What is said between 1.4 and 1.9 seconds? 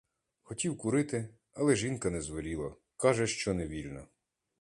але